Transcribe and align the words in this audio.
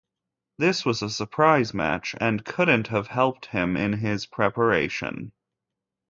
This 0.57 0.83
was 0.83 1.03
a 1.03 1.11
surprise 1.11 1.75
match, 1.75 2.15
and 2.19 2.43
couldn't 2.43 2.87
have 2.87 3.05
helped 3.05 3.45
him 3.45 3.77
in 3.77 3.93
his 3.93 4.25
preparation. 4.25 5.31